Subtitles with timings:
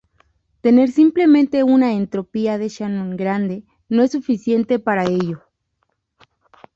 [0.61, 5.43] Tener simplemente una entropía de Shannon grande no es suficiente para ello.